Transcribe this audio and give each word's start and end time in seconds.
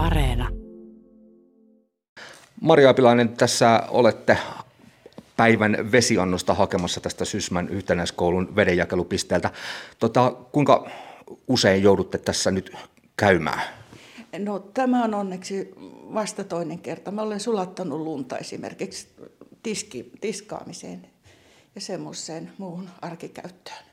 Areena. 0.00 0.48
Maria 2.60 2.90
Apilainen, 2.90 3.28
tässä 3.28 3.82
olette 3.88 4.38
päivän 5.36 5.92
vesiannosta 5.92 6.54
hakemassa 6.54 7.00
tästä 7.00 7.24
Sysmän 7.24 7.68
yhtenäiskoulun 7.68 8.56
vedenjakelupisteeltä. 8.56 9.50
Tota, 9.98 10.30
kuinka 10.52 10.90
usein 11.48 11.82
joudutte 11.82 12.18
tässä 12.18 12.50
nyt 12.50 12.76
käymään? 13.16 13.62
No 14.38 14.58
tämä 14.58 15.04
on 15.04 15.14
onneksi 15.14 15.74
vasta 16.14 16.44
toinen 16.44 16.78
kerta. 16.78 17.10
Mä 17.10 17.22
olen 17.22 17.40
sulattanut 17.40 18.00
lunta 18.00 18.38
esimerkiksi 18.38 19.08
tiski, 19.62 20.10
tiskaamiseen 20.20 21.06
ja 21.74 21.80
semmoiseen 21.80 22.52
muuhun 22.58 22.88
arkikäyttöön. 23.02 23.84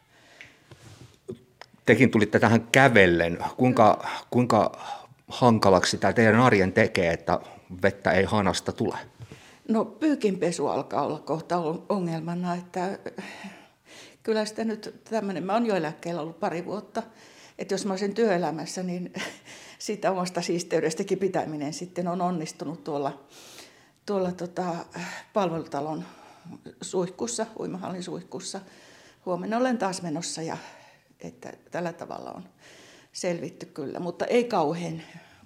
Tekin 1.86 2.12
tulitte 2.12 2.40
tähän 2.40 2.68
kävellen. 2.72 3.38
Kuinka, 3.58 4.08
kuinka 4.30 4.80
hankalaksi 5.28 5.98
tämä 5.98 6.14
teidän 6.14 6.40
arjen 6.40 6.74
tekee, 6.74 7.14
että 7.14 7.40
vettä 7.82 8.12
ei 8.12 8.24
hanasta 8.24 8.72
tule? 8.72 8.98
No 9.68 9.86
pyykinpesu 9.86 10.68
alkaa 10.68 11.06
olla 11.06 11.20
kohta 11.20 11.58
ongelmana, 11.90 12.56
että 12.56 13.00
kyllä 14.24 14.46
sitä 14.46 14.64
nyt 14.64 15.02
tämmöinen, 15.10 15.44
mä 15.44 15.54
oon 15.54 15.66
jo 15.66 15.76
eläkkeellä 15.76 16.22
ollut 16.22 16.40
pari 16.40 16.66
vuotta, 16.66 17.04
että 17.58 17.74
jos 17.74 17.86
mä 17.86 17.94
olisin 17.94 18.14
työelämässä, 18.14 18.84
niin 18.84 19.14
siitä 19.80 20.12
omasta 20.12 20.42
siisteydestäkin 20.42 21.20
pitäminen 21.20 21.74
sitten 21.74 22.08
on 22.08 22.22
onnistunut 22.22 22.84
tuolla, 22.84 23.24
tuolla 24.06 24.32
tota, 24.32 24.76
palvelutalon 25.34 26.04
suihkussa, 26.82 27.46
uimahallin 27.60 28.04
suihkussa. 28.04 28.62
Huomenna 29.26 29.58
olen 29.58 29.78
taas 29.78 30.02
menossa 30.02 30.42
ja 30.42 30.58
että 31.20 31.54
tällä 31.72 31.94
tavalla 31.94 32.32
on 32.32 32.44
selvitty 33.18 33.66
kyllä, 33.66 34.00
mutta 34.00 34.26
ei 34.26 34.44
kauhean 34.44 35.02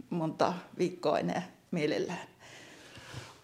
monta 0.09 0.53
viikkoa 0.77 1.19
enää 1.19 1.51
mielellään. 1.71 2.27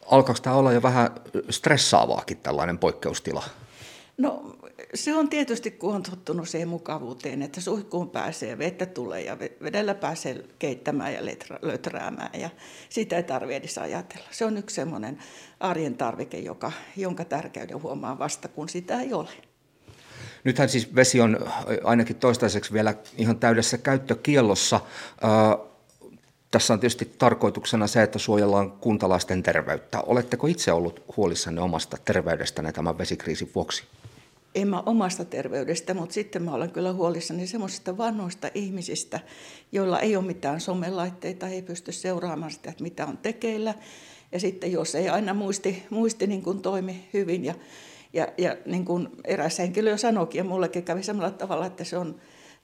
Alkaako 0.06 0.40
tämä 0.42 0.56
olla 0.56 0.72
jo 0.72 0.82
vähän 0.82 1.12
stressaavaakin 1.50 2.38
tällainen 2.38 2.78
poikkeustila? 2.78 3.44
No 4.18 4.58
se 4.94 5.16
on 5.16 5.30
tietysti, 5.30 5.72
kun 5.72 5.96
on 5.96 6.04
tottunut 6.04 6.50
siihen 6.50 6.68
mukavuuteen, 6.68 7.42
että 7.42 7.62
suihkuun 7.62 8.10
pääsee, 8.10 8.58
vettä 8.58 8.86
tulee 8.86 9.22
ja 9.22 9.40
vedellä 9.40 9.94
pääsee 9.94 10.46
keittämään 10.60 11.14
ja 11.14 11.22
löträämään 11.62 12.40
ja 12.40 12.50
sitä 12.90 13.18
ei 13.18 13.24
tarvitse 13.24 13.58
edes 13.58 13.78
ajatella. 13.78 14.28
Se 14.32 14.46
on 14.46 14.58
yksi 14.58 14.76
semmoinen 14.76 15.18
arjen 15.60 15.98
tarvike, 15.98 16.38
joka, 16.38 16.72
jonka 16.98 17.26
tärkeyden 17.26 17.82
huomaa 17.82 18.20
vasta, 18.20 18.48
kun 18.48 18.70
sitä 18.70 19.02
ei 19.02 19.14
ole. 19.14 19.47
Nythän 20.48 20.70
siis 20.70 20.96
vesi 20.96 21.22
on 21.22 21.40
ainakin 21.84 22.16
toistaiseksi 22.16 22.74
vielä 22.74 22.94
ihan 23.18 23.40
täydessä 23.40 23.78
käyttökiellossa. 23.78 24.80
Tässä 26.52 26.74
on 26.74 26.80
tietysti 26.80 27.14
tarkoituksena 27.18 27.88
se, 27.88 28.04
että 28.04 28.20
suojellaan 28.20 28.72
kuntalaisten 28.72 29.44
terveyttä. 29.44 30.02
Oletteko 30.02 30.48
itse 30.48 30.72
ollut 30.72 31.04
huolissanne 31.18 31.62
omasta 31.62 31.98
terveydestänne 32.06 32.72
tämän 32.72 32.98
vesikriisin 32.98 33.52
vuoksi? 33.56 33.84
En 34.56 34.68
mä 34.68 34.84
omasta 34.86 35.26
terveydestä, 35.26 35.94
mutta 35.94 36.14
sitten 36.14 36.44
mä 36.44 36.54
olen 36.54 36.72
kyllä 36.72 36.94
huolissani 36.94 37.48
semmoisista 37.48 37.98
vanhoista 37.98 38.50
ihmisistä, 38.54 39.20
joilla 39.72 40.00
ei 40.00 40.16
ole 40.16 40.26
mitään 40.26 40.62
somelaitteita, 40.62 41.48
ei 41.48 41.62
pysty 41.62 41.92
seuraamaan 41.92 42.52
sitä, 42.52 42.70
että 42.70 42.84
mitä 42.84 43.06
on 43.06 43.18
tekeillä. 43.18 43.74
Ja 44.32 44.40
sitten 44.40 44.72
jos 44.72 44.96
ei 44.96 45.10
aina 45.10 45.34
muisti, 45.34 45.84
muisti 45.90 46.28
niin 46.28 46.42
kuin 46.42 46.62
toimi 46.62 47.10
hyvin 47.14 47.46
ja, 47.46 47.54
ja, 48.18 48.28
ja 48.38 48.56
niin 48.66 48.86
kuin 48.86 49.10
eräs 49.26 49.60
henkilö 49.60 49.90
jo 49.90 49.98
sanoikin, 49.98 50.40
ja 50.40 50.44
mullekin 50.44 50.84
kävi 50.84 51.04
samalla 51.04 51.32
tavalla, 51.32 51.66
että 51.66 51.84
se 51.84 51.98
on 51.98 52.16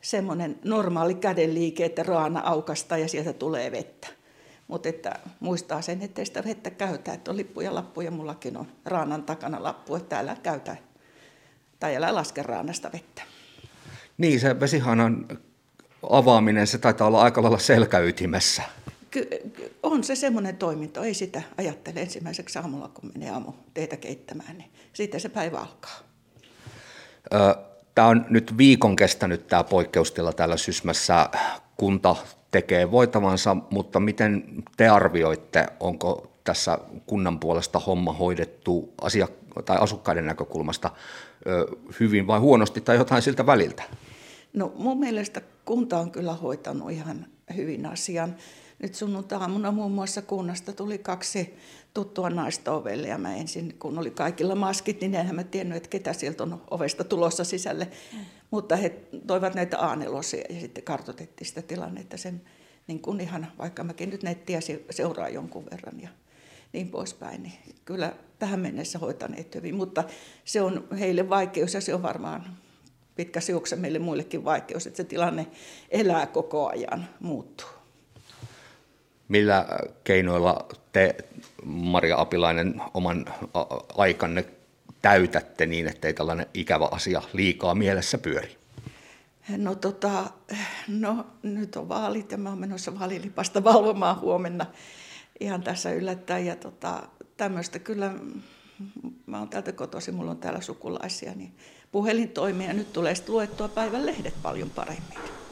semmoinen 0.01 0.59
normaali 0.63 1.13
kädenliike, 1.13 1.85
että 1.85 2.03
raana 2.03 2.39
aukasta 2.39 2.97
ja 2.97 3.07
sieltä 3.07 3.33
tulee 3.33 3.71
vettä. 3.71 4.07
Mutta 4.67 4.89
että 4.89 5.19
muistaa 5.39 5.81
sen, 5.81 6.01
ettei 6.01 6.25
sitä 6.25 6.43
vettä 6.43 6.69
käytä, 6.69 7.13
että 7.13 7.31
on 7.31 7.37
lippuja 7.37 7.75
lappuja, 7.75 8.11
mullakin 8.11 8.57
on 8.57 8.67
raanan 8.85 9.23
takana 9.23 9.63
lappu, 9.63 9.95
että 9.95 10.19
älä 10.19 10.37
käytä 10.43 10.75
tai 11.79 11.95
älä 11.95 12.15
laske 12.15 12.43
raanasta 12.43 12.89
vettä. 12.93 13.21
Niin, 14.17 14.39
se 14.39 14.59
vesihanan 14.59 15.27
avaaminen, 16.09 16.67
se 16.67 16.77
taitaa 16.77 17.07
olla 17.07 17.21
aika 17.21 17.43
lailla 17.43 17.59
selkäytimessä. 17.59 18.63
Ky- 19.13 19.27
on 19.83 20.03
se 20.03 20.15
semmoinen 20.15 20.57
toiminto, 20.57 21.03
ei 21.03 21.13
sitä 21.13 21.41
ajattele 21.57 22.01
ensimmäiseksi 22.01 22.59
aamulla, 22.59 22.87
kun 22.87 23.11
menee 23.13 23.29
aamu 23.29 23.51
teitä 23.73 23.97
keittämään, 23.97 24.57
niin 24.57 24.71
sitten 24.93 25.19
se 25.19 25.29
päivä 25.29 25.59
alkaa. 25.59 25.99
Tämä 27.95 28.07
on 28.07 28.25
nyt 28.29 28.57
viikon 28.57 28.95
kestänyt 28.95 29.47
tämä 29.47 29.63
poikkeustila 29.63 30.33
täällä 30.33 30.57
Sysmässä. 30.57 31.29
Kunta 31.77 32.15
tekee 32.51 32.91
voitavansa, 32.91 33.55
mutta 33.69 33.99
miten 33.99 34.63
te 34.77 34.87
arvioitte, 34.87 35.67
onko 35.79 36.31
tässä 36.43 36.79
kunnan 37.05 37.39
puolesta 37.39 37.79
homma 37.79 38.13
hoidettu 38.13 38.93
asia, 39.01 39.27
tai 39.65 39.77
asukkaiden 39.79 40.25
näkökulmasta 40.25 40.91
hyvin 41.99 42.27
vai 42.27 42.39
huonosti 42.39 42.81
tai 42.81 42.95
jotain 42.95 43.21
siltä 43.21 43.45
väliltä? 43.45 43.83
No 44.53 44.73
mun 44.75 44.99
mielestä 44.99 45.41
kunta 45.65 45.97
on 45.97 46.11
kyllä 46.11 46.33
hoitanut 46.33 46.91
ihan 46.91 47.25
hyvin 47.55 47.85
asian. 47.85 48.35
Nyt 48.83 48.95
sunnuntaamuna 48.95 49.71
muun 49.71 49.91
muassa 49.91 50.21
kunnasta 50.21 50.73
tuli 50.73 50.97
kaksi 50.97 51.53
tuttua 51.93 52.29
naista 52.29 52.71
ovelle 52.71 53.07
ja 53.07 53.17
mä 53.17 53.35
ensin, 53.35 53.75
kun 53.79 53.97
oli 53.97 54.11
kaikilla 54.11 54.55
maskit, 54.55 55.01
niin 55.01 55.15
enhän 55.15 55.35
mä 55.35 55.43
tiennyt, 55.43 55.77
että 55.77 55.89
ketä 55.89 56.13
sieltä 56.13 56.43
on 56.43 56.61
ovesta 56.71 57.03
tulossa 57.03 57.43
sisälle. 57.43 57.87
Mm. 58.13 58.19
Mutta 58.51 58.75
he 58.75 58.89
toivat 59.27 59.55
näitä 59.55 59.79
aanelosia 59.79 60.43
ja 60.49 60.59
sitten 60.61 60.83
kartoitettiin 60.83 61.47
sitä 61.47 61.61
tilannetta 61.61 62.17
sen 62.17 62.41
niin 62.87 62.99
kuin 62.99 63.21
ihan, 63.21 63.47
vaikka 63.57 63.83
mäkin 63.83 64.09
nyt 64.09 64.23
nettiä 64.23 64.59
seuraa 64.89 65.29
jonkun 65.29 65.65
verran 65.71 66.01
ja 66.01 66.09
niin 66.73 66.89
poispäin, 66.89 67.43
niin 67.43 67.75
kyllä 67.85 68.13
tähän 68.39 68.59
mennessä 68.59 68.99
hoitaneet 68.99 69.55
hyvin, 69.55 69.75
mutta 69.75 70.03
se 70.45 70.61
on 70.61 70.87
heille 70.99 71.29
vaikeus 71.29 71.73
ja 71.73 71.81
se 71.81 71.93
on 71.93 72.03
varmaan 72.03 72.57
pitkä 73.15 73.39
juokse 73.49 73.75
meille 73.75 73.99
muillekin 73.99 74.45
vaikeus, 74.45 74.87
että 74.87 74.97
se 74.97 75.03
tilanne 75.03 75.47
elää 75.89 76.25
koko 76.25 76.67
ajan, 76.67 77.07
muuttuu. 77.19 77.82
Millä 79.33 79.65
keinoilla 80.03 80.67
te, 80.91 81.15
Maria 81.65 82.19
Apilainen, 82.19 82.81
oman 82.93 83.25
aikanne 83.97 84.45
täytätte 85.01 85.65
niin, 85.65 85.87
ettei 85.87 86.13
tällainen 86.13 86.45
ikävä 86.53 86.87
asia 86.91 87.21
liikaa 87.33 87.75
mielessä 87.75 88.17
pyöri? 88.17 88.57
No, 89.57 89.75
tota, 89.75 90.23
no 90.87 91.25
nyt 91.43 91.75
on 91.75 91.89
vaalit 91.89 92.31
ja 92.31 92.37
mä 92.37 92.49
oon 92.49 92.59
menossa 92.59 92.99
vaalilipasta 92.99 93.63
valvomaan 93.63 94.19
huomenna 94.19 94.65
ihan 95.39 95.63
tässä 95.63 95.91
yllättäen. 95.91 96.45
Ja 96.45 96.55
tota, 96.55 97.03
tämmöistä 97.37 97.79
kyllä, 97.79 98.13
mä 99.25 99.39
oon 99.39 99.49
täältä 99.49 99.71
kotosi, 99.71 100.11
mulla 100.11 100.31
on 100.31 100.37
täällä 100.37 100.61
sukulaisia, 100.61 101.33
niin 101.35 101.53
puhelin 101.91 102.29
toimii 102.29 102.67
ja 102.67 102.73
nyt 102.73 102.93
tulee 102.93 103.13
luettua 103.27 103.67
päivän 103.67 104.05
lehdet 104.05 104.33
paljon 104.43 104.69
paremmin. 104.69 105.42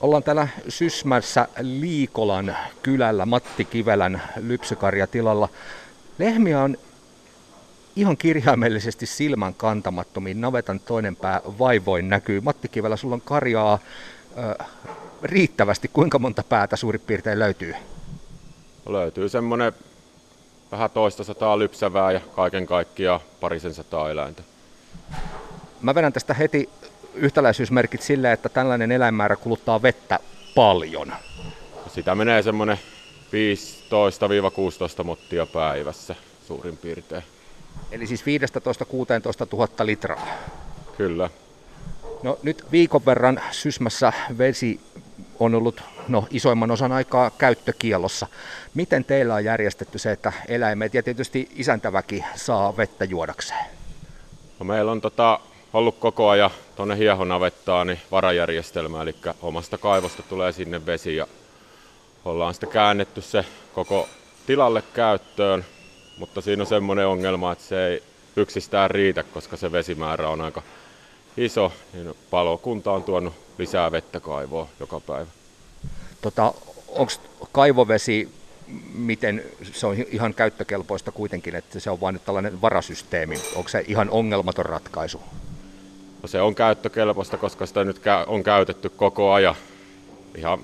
Ollaan 0.00 0.22
täällä 0.22 0.48
Sysmässä 0.68 1.48
Liikolan 1.60 2.56
kylällä 2.82 3.26
Matti 3.26 3.64
Kivelän 3.64 4.22
lypsykarjatilalla. 4.36 5.48
Lehmiä 6.18 6.62
on 6.62 6.76
ihan 7.96 8.16
kirjaimellisesti 8.16 9.06
silmän 9.06 9.54
kantamattomiin. 9.54 10.40
Navetan 10.40 10.80
toinen 10.80 11.16
pää 11.16 11.40
vaivoin 11.58 12.08
näkyy. 12.08 12.40
Matti 12.40 12.68
Kivelä, 12.68 12.96
sulla 12.96 13.14
on 13.14 13.20
karjaa 13.20 13.78
ö, 14.38 14.64
riittävästi. 15.22 15.90
Kuinka 15.92 16.18
monta 16.18 16.42
päätä 16.42 16.76
suurin 16.76 17.00
piirtein 17.00 17.38
löytyy? 17.38 17.74
Löytyy 18.86 19.28
semmoinen 19.28 19.72
vähän 20.72 20.90
toista 20.90 21.24
sataa 21.24 21.58
lypsävää 21.58 22.12
ja 22.12 22.20
kaiken 22.20 22.66
kaikkiaan 22.66 23.20
parisen 23.40 23.74
sataa 23.74 24.10
eläintä. 24.10 24.42
Mä 25.80 25.94
vedän 25.94 26.12
tästä 26.12 26.34
heti 26.34 26.68
yhtäläisyysmerkit 27.18 28.02
sille, 28.02 28.32
että 28.32 28.48
tällainen 28.48 28.92
eläinmäärä 28.92 29.36
kuluttaa 29.36 29.82
vettä 29.82 30.18
paljon? 30.54 31.12
Sitä 31.88 32.14
menee 32.14 32.42
semmoinen 32.42 32.78
15-16 35.00 35.04
mottia 35.04 35.46
päivässä 35.46 36.14
suurin 36.46 36.76
piirtein. 36.76 37.22
Eli 37.92 38.06
siis 38.06 38.22
15-16 38.22 38.24
000 39.52 39.86
litraa? 39.86 40.26
Kyllä. 40.96 41.30
No 42.22 42.38
nyt 42.42 42.64
viikon 42.72 43.06
verran 43.06 43.40
Sysmässä 43.50 44.12
vesi 44.38 44.80
on 45.38 45.54
ollut 45.54 45.82
no, 46.08 46.26
isoimman 46.30 46.70
osan 46.70 46.92
aikaa 46.92 47.30
käyttökielossa. 47.30 48.26
Miten 48.74 49.04
teillä 49.04 49.34
on 49.34 49.44
järjestetty 49.44 49.98
se, 49.98 50.12
että 50.12 50.32
eläimet 50.48 50.94
ja 50.94 51.02
tietysti 51.02 51.48
isäntäväki 51.54 52.24
saa 52.34 52.76
vettä 52.76 53.04
juodakseen? 53.04 53.64
No, 54.58 54.64
meillä 54.64 54.92
on 54.92 55.00
tota, 55.00 55.40
ollut 55.72 55.98
koko 55.98 56.28
ajan 56.28 56.50
tuonne 56.76 56.96
hiehonavettaan 56.98 57.86
niin 57.86 58.00
varajärjestelmä, 58.10 59.02
eli 59.02 59.14
omasta 59.42 59.78
kaivosta 59.78 60.22
tulee 60.22 60.52
sinne 60.52 60.86
vesi 60.86 61.16
ja 61.16 61.26
ollaan 62.24 62.54
sitten 62.54 62.70
käännetty 62.70 63.20
se 63.20 63.44
koko 63.74 64.08
tilalle 64.46 64.82
käyttöön, 64.94 65.64
mutta 66.18 66.40
siinä 66.40 66.62
on 66.62 66.66
semmoinen 66.66 67.06
ongelma, 67.06 67.52
että 67.52 67.64
se 67.64 67.86
ei 67.86 68.02
yksistään 68.36 68.90
riitä, 68.90 69.22
koska 69.22 69.56
se 69.56 69.72
vesimäärä 69.72 70.28
on 70.28 70.40
aika 70.40 70.62
iso, 71.36 71.72
niin 71.92 72.14
palokunta 72.30 72.92
on 72.92 73.04
tuonut 73.04 73.34
lisää 73.58 73.92
vettä 73.92 74.20
kaivoa 74.20 74.68
joka 74.80 75.00
päivä. 75.00 75.30
Tota, 76.22 76.54
Onko 76.88 77.12
kaivovesi, 77.52 78.28
miten 78.94 79.44
se 79.72 79.86
on 79.86 79.96
ihan 80.10 80.34
käyttökelpoista 80.34 81.12
kuitenkin, 81.12 81.54
että 81.54 81.80
se 81.80 81.90
on 81.90 82.00
vain 82.00 82.20
tällainen 82.24 82.62
varasysteemi? 82.62 83.40
Onko 83.54 83.68
se 83.68 83.84
ihan 83.88 84.10
ongelmaton 84.10 84.66
ratkaisu? 84.66 85.20
No 86.22 86.28
se 86.28 86.40
on 86.40 86.54
käyttökelpoista, 86.54 87.36
koska 87.36 87.66
sitä 87.66 87.84
nyt 87.84 88.00
on 88.26 88.42
käytetty 88.42 88.88
koko 88.88 89.32
ajan. 89.32 89.54
Ihan, 90.36 90.58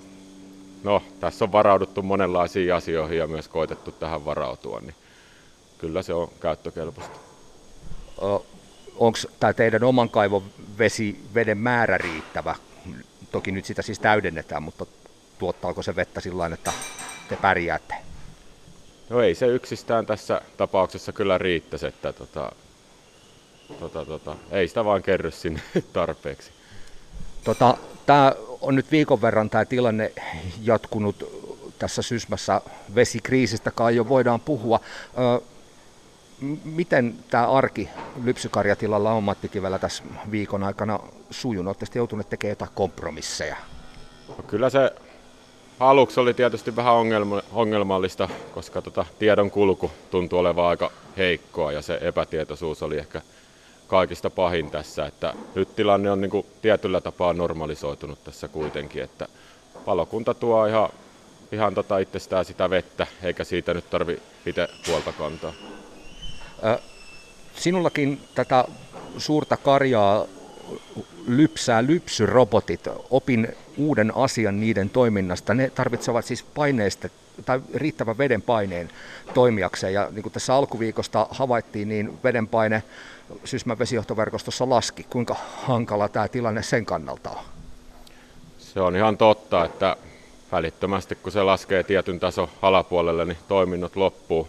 no, 0.85 1.03
tässä 1.21 1.45
on 1.45 1.53
varauduttu 1.53 2.03
monenlaisiin 2.03 2.75
asioihin 2.75 3.19
ja 3.19 3.27
myös 3.27 3.49
koitettu 3.49 3.93
tähän 3.93 4.25
varautua, 4.25 4.81
niin 4.81 4.95
kyllä 5.79 6.03
se 6.03 6.15
on 6.15 6.31
käyttökelpoista. 6.41 7.19
Onko 8.97 9.19
tämä 9.41 9.53
teidän 9.53 9.85
oman 9.85 10.09
kaivon 10.09 10.43
vesi, 10.79 11.21
veden 11.35 11.59
määrä 11.59 11.99
riittävä? 11.99 12.55
Toki 13.33 13.53
nyt 13.53 13.65
sitä 13.65 13.83
siis 13.83 13.99
täydennetään, 13.99 14.63
mutta 14.63 14.87
tuottaako 15.39 15.83
se 15.83 15.97
vettä 15.97 16.21
sillä 16.21 16.47
että 16.47 16.73
te 17.29 17.37
pärjäätte? 17.37 17.95
No 19.11 19.21
ei 19.21 19.35
se 19.35 19.47
yksistään 19.47 20.07
tässä 20.07 20.41
tapauksessa 20.57 21.13
kyllä 21.13 21.39
riittäisi, 21.39 21.87
että 21.87 22.13
tota, 22.13 22.53
tota, 23.81 24.05
tota, 24.05 24.37
ei 24.51 24.69
sitä 24.69 24.85
vaan 24.85 25.03
kerry 25.03 25.31
sinne 25.31 25.61
tarpeeksi. 25.93 26.51
Tota, 27.45 27.77
tämä 28.07 28.33
on 28.61 28.75
nyt 28.75 28.91
viikon 28.91 29.23
verran 29.23 29.51
tämä 29.51 29.65
tilanne 29.65 30.13
jatkunut 30.63 31.45
tässä 31.79 32.03
Sysmässä 32.03 32.61
vesikriisistä 32.95 33.71
kai 33.71 33.97
jo 33.97 34.09
voidaan 34.09 34.41
puhua. 34.41 34.81
Ö, 35.19 35.41
miten 36.65 37.15
tämä 37.31 37.47
arki 37.47 37.89
lypsykarjatilalla 38.25 39.13
on 39.13 39.23
Matti 39.23 39.49
Kivellä 39.49 39.79
tässä 39.79 40.05
viikon 40.31 40.63
aikana 40.63 41.01
sujunut? 41.31 41.77
Olette 41.81 41.99
joutuneet 41.99 42.29
tekemään 42.29 42.53
jotain 42.53 42.71
kompromisseja? 42.75 43.57
No 44.29 44.35
kyllä 44.47 44.71
se 44.71 44.93
aluksi 45.81 46.21
oli 46.21 46.35
tietysti 46.35 46.77
vähän 46.77 46.95
ongelma, 46.95 47.43
ongelmallista, 47.53 48.29
koska 48.55 48.83
tota, 48.83 49.07
tiedon 49.19 49.51
kulku 49.51 49.91
tuntui 50.11 50.39
olevan 50.39 50.65
aika 50.65 50.91
heikkoa 51.17 51.73
ja 51.73 51.83
se 51.83 51.99
epätietoisuus 52.03 52.83
oli 52.83 52.99
ehkä 52.99 53.23
kaikista 53.87 54.31
pahin 54.31 54.71
tässä. 54.71 55.07
Että 55.07 55.35
nyt 55.55 55.77
tilanne 55.77 56.11
on 56.11 56.21
niin 56.21 56.31
kuin 56.31 56.47
tietyllä 56.63 57.01
tapaa 57.01 57.33
normalisoitunut 57.33 58.25
tässä 58.25 58.49
kuitenkin, 58.49 59.03
että 59.03 59.29
palokunta 59.85 60.35
tuo 60.35 60.67
ihan, 60.67 60.89
ihan 61.53 61.75
tota 61.75 61.99
itsestään 61.99 62.45
sitä 62.45 62.71
vettä, 62.71 63.07
eikä 63.23 63.45
siitä 63.45 63.75
nyt 63.75 63.91
tarvi 63.91 64.23
itse 64.47 64.69
puolta 64.87 65.13
kantaa. 65.13 65.53
Sinullakin 67.57 68.21
tätä 68.35 68.65
suurta 69.19 69.57
karjaa 69.57 70.27
lypsää 71.27 71.87
lypsyrobotit. 71.87 72.81
Opin 73.11 73.49
uuden 73.77 74.17
asian 74.17 74.61
niiden 74.61 74.91
toiminnasta. 74.91 75.55
Ne 75.55 75.71
tarvitsevat 75.71 76.25
siis 76.25 76.43
paineista 76.43 77.09
tai 77.45 77.61
riittävän 77.75 78.19
veden 78.19 78.43
paineen 78.43 78.89
toimijakseen. 79.35 79.95
Ja 79.95 80.09
niin 80.11 80.23
kuin 80.23 80.33
tässä 80.33 80.55
alkuviikosta 80.55 81.27
havaittiin, 81.31 81.89
niin 81.89 82.19
veden 82.25 82.49
paine 82.49 82.83
Sysmän 83.45 83.79
vesijohtoverkostossa 83.79 84.71
laski. 84.71 85.07
Kuinka 85.11 85.37
hankala 85.57 86.09
tämä 86.09 86.29
tilanne 86.29 86.63
sen 86.63 86.87
kannalta 86.87 87.31
on? 87.31 87.45
Se 88.59 88.81
on 88.81 88.97
ihan 88.97 89.17
totta, 89.17 89.65
että 89.65 89.97
välittömästi 90.53 91.15
kun 91.15 91.33
se 91.33 91.43
laskee 91.43 91.83
tietyn 91.83 92.21
tason 92.21 92.49
alapuolelle, 92.63 93.25
niin 93.25 93.39
toiminnot 93.49 93.97
loppuu. 93.97 94.49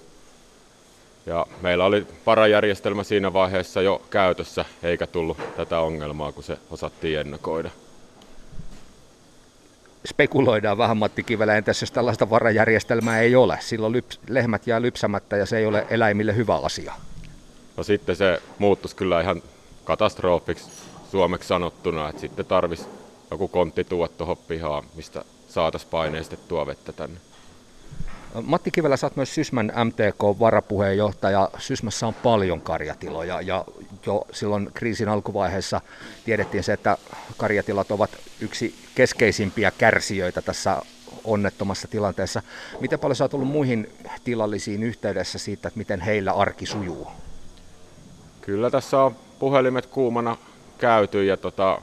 Ja 1.26 1.46
meillä 1.62 1.86
oli 1.86 2.08
parajärjestelmä 2.26 3.04
siinä 3.04 3.34
vaiheessa 3.34 3.82
jo 3.82 4.02
käytössä, 4.10 4.66
eikä 4.84 5.08
tullut 5.08 5.38
tätä 5.58 5.80
ongelmaa, 5.80 6.32
kun 6.32 6.44
se 6.44 6.58
osattiin 6.72 7.20
ennakoida. 7.20 7.70
Spekuloidaan 10.08 10.78
vähän 10.78 10.98
Matti 10.98 11.24
Kivelä, 11.24 11.56
entäs 11.56 11.82
jos 11.82 11.92
tällaista 11.92 12.30
varajärjestelmää 12.30 13.20
ei 13.20 13.36
ole? 13.36 13.58
Silloin 13.62 13.94
lyps, 13.94 14.20
lehmät 14.30 14.68
jää 14.68 14.82
lypsämättä 14.82 15.38
ja 15.38 15.46
se 15.46 15.58
ei 15.58 15.66
ole 15.66 15.88
eläimille 15.90 16.36
hyvä 16.36 16.56
asia. 16.56 16.94
No 17.78 17.84
sitten 17.84 18.16
se 18.16 18.42
muuttuisi 18.60 18.96
kyllä 18.96 19.22
ihan 19.22 19.42
katastrofiksi 19.84 20.70
suomeksi 21.12 21.48
sanottuna, 21.48 22.10
että 22.10 22.22
sitten 22.22 22.46
tarvisi 22.46 22.86
joku 23.32 23.48
kontti 23.48 23.84
tuoda 23.84 24.14
tuohon 24.18 24.38
pihaan, 24.38 24.84
mistä 24.96 25.26
saataisiin 25.48 25.92
paineistettua 25.92 26.66
vettä 26.66 26.94
tänne. 26.94 27.20
Matti 28.42 28.72
Kivelä, 28.72 28.98
sä 28.98 29.06
oot 29.06 29.16
myös 29.16 29.36
Sysmän 29.36 29.72
MTK-varapuheenjohtaja. 29.84 31.50
Sysmässä 31.58 32.08
on 32.08 32.14
paljon 32.14 32.62
karjatiloja 32.62 33.42
ja 33.42 33.66
jo 34.06 34.28
silloin 34.32 34.70
kriisin 34.74 35.10
alkuvaiheessa 35.10 35.82
tiedettiin 36.26 36.64
se, 36.64 36.74
että 36.74 36.98
karjatilat 37.38 37.92
ovat 37.92 38.10
yksi 38.40 38.76
keskeisimpiä 38.96 39.72
kärsijöitä 39.78 40.42
tässä 40.42 40.82
onnettomassa 41.24 41.88
tilanteessa. 41.88 42.42
Miten 42.80 43.00
paljon 43.00 43.16
sä 43.16 43.24
oot 43.24 43.34
ollut 43.34 43.48
muihin 43.48 43.90
tilallisiin 44.24 44.84
yhteydessä 44.84 45.40
siitä, 45.40 45.68
että 45.68 45.78
miten 45.78 46.02
heillä 46.02 46.32
arki 46.32 46.66
sujuu? 46.66 47.08
Kyllä 48.42 48.70
tässä 48.70 49.00
on 49.00 49.16
puhelimet 49.40 49.86
kuumana 49.86 50.38
käyty 50.78 51.26
ja 51.26 51.38
tota, 51.38 51.82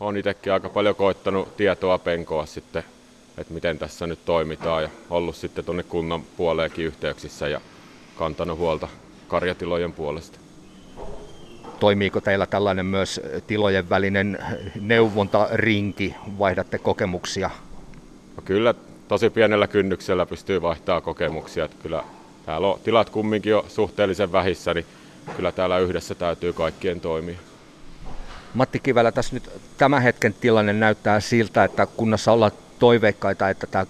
on 0.00 0.16
itsekin 0.16 0.52
aika 0.52 0.68
paljon 0.68 0.96
koittanut 0.96 1.56
tietoa 1.56 1.98
penkoa 1.98 2.46
sitten 2.46 2.84
että 3.38 3.54
miten 3.54 3.78
tässä 3.78 4.06
nyt 4.06 4.24
toimitaan 4.24 4.82
ja 4.82 4.88
ollut 5.10 5.36
sitten 5.36 5.64
tuonne 5.64 5.82
kunnan 5.82 6.22
puoleenkin 6.36 6.84
yhteyksissä 6.84 7.48
ja 7.48 7.60
kantanut 8.18 8.58
huolta 8.58 8.88
karjatilojen 9.28 9.92
puolesta. 9.92 10.38
Toimiiko 11.80 12.20
teillä 12.20 12.46
tällainen 12.46 12.86
myös 12.86 13.20
tilojen 13.46 13.88
välinen 13.88 14.38
neuvontarinki? 14.80 16.14
Vaihdatte 16.38 16.78
kokemuksia? 16.78 17.50
No 18.36 18.42
kyllä 18.44 18.74
tosi 19.08 19.30
pienellä 19.30 19.66
kynnyksellä 19.66 20.26
pystyy 20.26 20.62
vaihtaa 20.62 21.00
kokemuksia. 21.00 21.64
Että 21.64 21.76
kyllä 21.82 22.04
täällä 22.46 22.66
on 22.66 22.80
tilat 22.84 23.10
kumminkin 23.10 23.50
jo 23.50 23.64
suhteellisen 23.68 24.32
vähissä, 24.32 24.74
niin 24.74 24.86
kyllä 25.36 25.52
täällä 25.52 25.78
yhdessä 25.78 26.14
täytyy 26.14 26.52
kaikkien 26.52 27.00
toimia. 27.00 27.38
Matti 28.54 28.80
Kivälä, 28.80 29.12
tässä 29.12 29.34
nyt 29.34 29.50
tämän 29.78 30.02
hetken 30.02 30.34
tilanne 30.34 30.72
näyttää 30.72 31.20
siltä, 31.20 31.64
että 31.64 31.86
kunnassa 31.86 32.32
ollaan 32.32 32.52
toiveikkaita, 32.78 33.50
että 33.50 33.66
tämä 33.66 33.86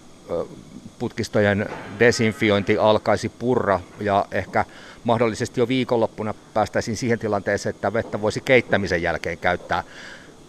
putkistojen 0.99 1.69
desinfiointi 1.99 2.79
alkaisi 2.79 3.29
purra 3.29 3.81
ja 4.01 4.27
ehkä 4.31 4.65
mahdollisesti 5.05 5.61
jo 5.61 5.69
viikonloppuna 5.69 6.35
päästäisiin 6.55 6.97
siihen 6.97 7.19
tilanteeseen, 7.19 7.75
että 7.75 7.93
vettä 7.93 8.21
voisi 8.23 8.41
keittämisen 8.41 9.03
jälkeen 9.03 9.39
käyttää. 9.39 9.85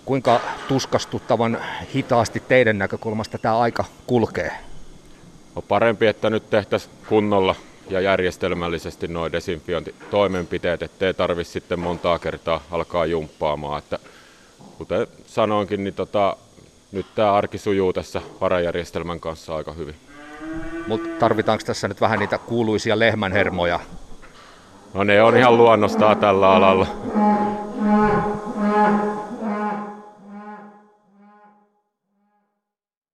Kuinka 0.05 0.41
tuskastuttavan 0.67 1.57
hitaasti 1.95 2.43
teidän 2.47 2.77
näkökulmasta 2.77 3.37
tämä 3.37 3.59
aika 3.59 3.85
kulkee? 4.07 4.51
On 5.55 5.63
parempi, 5.63 6.07
että 6.07 6.29
nyt 6.29 6.49
tehtäisiin 6.49 6.93
kunnolla 7.09 7.55
ja 7.89 8.01
järjestelmällisesti 8.01 9.07
nuo 9.07 9.31
desinfiointitoimenpiteet, 9.31 10.81
ettei 10.81 11.13
tarvitse 11.13 11.51
sitten 11.51 11.79
montaa 11.79 12.19
kertaa 12.19 12.63
alkaa 12.71 13.05
jumppaamaan. 13.05 13.79
Että 13.79 13.99
kuten 14.77 15.07
sanoinkin, 15.25 15.83
niin 15.83 15.93
tota, 15.93 16.37
nyt 16.91 17.05
tämä 17.15 17.33
arki 17.33 17.57
sujuu 17.57 17.93
tässä 17.93 18.21
varajärjestelmän 18.41 19.19
kanssa 19.19 19.55
aika 19.55 19.73
hyvin. 19.73 19.95
Mutta 20.87 21.09
tarvitaanko 21.19 21.63
tässä 21.65 21.87
nyt 21.87 22.01
vähän 22.01 22.19
niitä 22.19 22.37
kuuluisia 22.37 22.99
lehmänhermoja? 22.99 23.79
No 24.93 25.03
ne 25.03 25.23
on 25.23 25.37
ihan 25.37 25.57
luonnostaan 25.57 26.17
tällä 26.17 26.49
alalla. 26.49 26.87